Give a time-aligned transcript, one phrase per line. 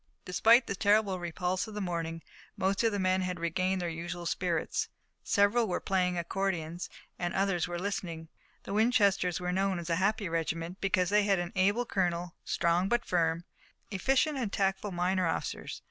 [0.25, 2.23] Despite the terrible repulse of the morning
[2.57, 4.87] most of the men had regained their usual spirits.
[5.23, 6.89] Several were playing accordions,
[7.19, 8.27] and the others were listening.
[8.63, 12.89] The Winchesters were known as a happy regiment, because they had an able colonel, strong
[12.89, 13.43] but firm,
[13.91, 15.79] efficient and tactful minor officers.